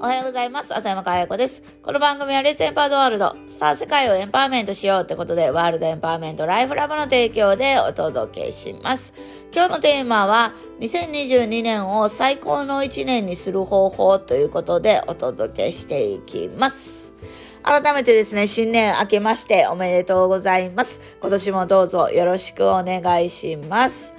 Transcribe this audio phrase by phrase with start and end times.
[0.00, 0.72] おはようございます。
[0.76, 1.60] 浅山かや子です。
[1.82, 3.34] この番組はレッツエンパードワールド。
[3.48, 9.12] さあ、世界をエンパワーメントしようってことで、ワールドエンパワーメントライフラボの提供でお届けします。
[9.52, 17.16] 今日のテーマは、2022年を最高の1年にする方法ということでお届けしていきます。
[17.64, 21.00] 改めてですね、新年明けましておめでとうございます。
[21.20, 24.14] 今年もどうぞよろしくお願いします。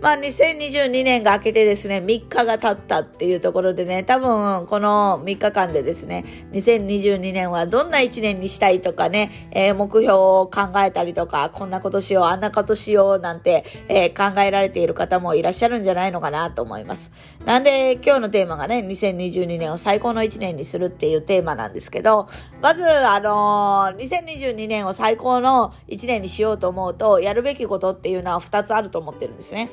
[0.00, 17.10] まあ、2022年が明けてですね、3日が経ったっていうところでね、多分この3日間でですね、2022年はどんな1年にしたいとかね、えー、目標を考えたりとか、こんなことしよう、あんなことしようなんて、えー、考えられている方もいらっしゃるんじゃないのかなと思います。
[17.44, 22.28] なんで今日のテーマがね、2022年を最高の1年にするっていうテーマなんですけど、
[22.62, 29.70] まず、あのー、2022年を最高の1年にしようと思うと、やるべきことっていうのは2つあると思ってるんですね。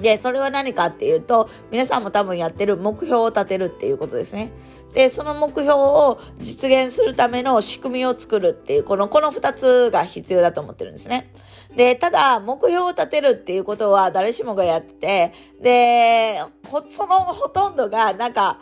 [0.00, 4.52] で、それは何かっていうと、皆さんも多分やってる目標を立てるっていうことですね。
[4.94, 11.30] で、その目標を実現するための仕組みを作るっていう、この、この二つが必要だと思ってるんですね。
[11.76, 16.40] で、ただ、目標を立てるっていうことは誰しもがやってて、で、
[16.88, 18.58] そのほとんどが、なんか、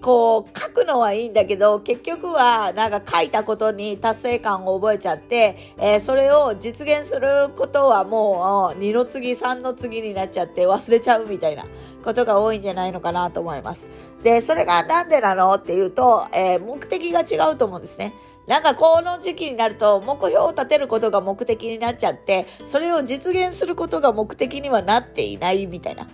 [0.00, 11.64] こう書くのはいいんだけど結局はなんか書いたことに達成感を覚えちゃって、えー、それを実現することはもう2の次3の次になっちゃって忘れちゃうみたいな
[12.02, 13.88] ことが多いんじゃないのかなと思います。
[14.22, 18.14] でそれがなんでなのっていうと、えー、目的が違うと思うんですね。
[18.46, 26.08] なんかこの時期になると目標を立てることが目的になっちゃってそれを実現することが目的にはなっていないみたいな。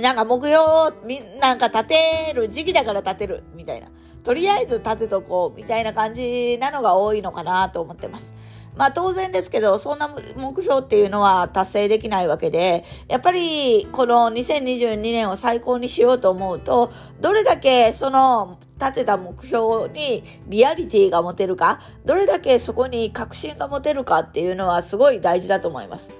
[0.00, 3.88] なんか目標をみなんか立てる時期だから立てるみたいな。
[4.24, 8.34] とりあえず立てとこうみたいな感じなのが多いのかなと思ってます。
[8.74, 26.10] まあ当然ですけど、そんな目標っていうのは達成できないわけで、やっぱりこの2022年を最高にしようと思うと、どれだけその立てた目標にリアリティが持てるか、どれだけそこに確信が持てるかっていうのはすごい大事だと思います。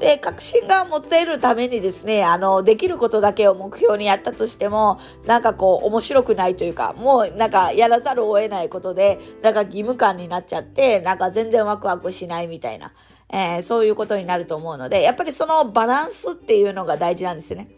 [0.00, 12.92] で、確信が持てるためにですね、あの、できることだけを目標にやったとしても、なんかこう、面白くないというか、もうなんかやらざるを得ないことで、なんか義務感になっちゃって、なんか全然ワクワクしないみたいな、
[13.32, 17.68] えー、そういうことになると思うので、やっぱりそのバランスっていうのが大事なんですよね。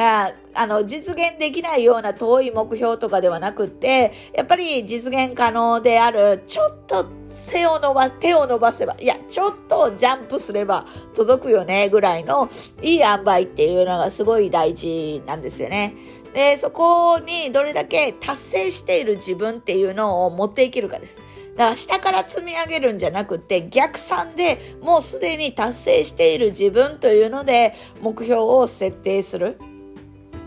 [0.00, 0.32] あ
[0.66, 7.17] の、実現できないような遠い目標とかではなくって、やっぱり実現可能である、ちょっと
[7.50, 10.84] 手を伸ば、手を伸ばせば、いや、ちょっとジャンプすれば
[11.14, 12.48] 届くよね、ぐらいの
[12.82, 15.94] いい塩梅っていうのがすごい大事なんですよね。
[16.34, 21.18] で、そこにどれだけ達成している自分っていうのを持っていけるかです。
[21.56, 29.58] だから下から積み上げるんじゃなくて逆算でもうすでに達成している自分というので目標を設定する。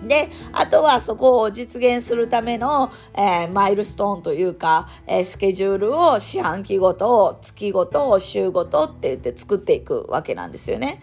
[0.07, 10.99] で、あとはそこを実現するための、えー、マイルストーンというか、えー、スケジュールを四半期ごと、月ごと、週ごとって言って作っていくわけなんですよね。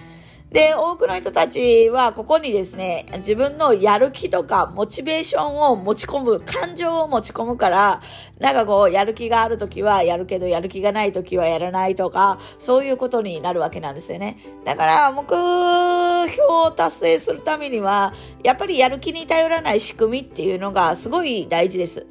[0.51, 8.01] で、多くの人たちはここにですね、自分のやる気とかモチベーションを持ち込む、感情を持ち込むから、
[8.39, 14.39] なんかこう、やる気があるときはやるけど、やる気がないときはやらないとか、そういうことになるわけなんですよね。
[14.65, 22.07] だから、目標を達成するためには、やっぱりやる気に頼らない仕組みっていうのがすごい大事です。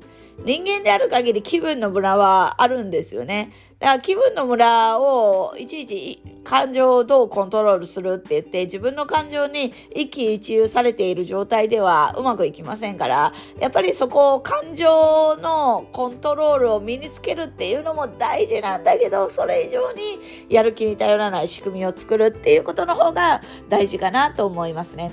[0.46, 3.52] 人間である限り気分のムラはあるんですよね。
[3.80, 25.12] だから気分のムラをいちいち感情をどうコントロールするって言って自分の感情に一喜一憂されている状態ではうまくいきませんから、やっぱりそこを感情のコントロールを身につけるっていうのも大事なんだけど、それ以上にやる気に頼らない仕組みを作るっていうことの方が大事かなと思いますね。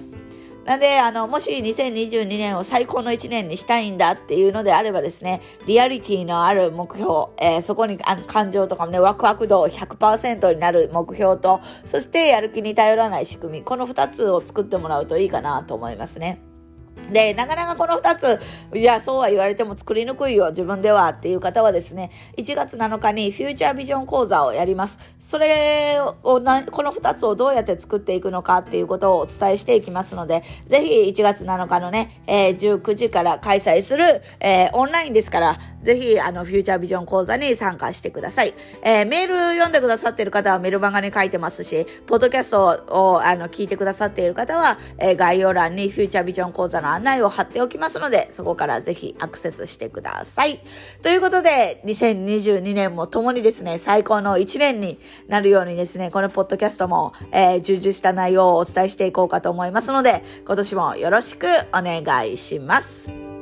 [0.65, 16.54] なんで、あの、もし2022年を最高の1年にしたいんだっていうのであればですね、リアリティのある目標、えー、そこにあ感情とかもね、ワクワク度100%になる目標と、そしてやる気に頼らない仕組み、この2つを作ってもらうといいかなと思いますね。
[17.11, 18.41] で、なかなかこの2つ、
[18.75, 24.99] いや、そうは言われても作りにくいよ、自分ではっていう方はですね、1月7日にフューチャービジョン講座をやります。
[25.19, 38.55] それをな、この2つをどうやって作っていくのかっていうことをお伝えしていきますので、ぜひ1月7日のね、えー、19時から開催する、えー、オンラインですから、ぜひ、あの、フューチャービジョン講座に参加してください。
[38.83, 50.61] えー、メール読んでくださっている方はメルマガに書いてますし、ポッドキャストを、あの、聞いてくださっている方は、えー、概要欄にフューチャービジョン講座の案内を貼っておきますので、そこからぜひアクセスしてください。
[51.03, 54.99] ということで、2022年も共にですね、最高の1年に
[55.29, 63.34] なるようにですね、このポッドキャストも、えー、充実した内容をお伝えしていこうかと思いますので、今年もよろしくお願いします。